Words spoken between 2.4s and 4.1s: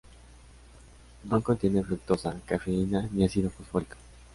cafeína ni ácido fosfórico.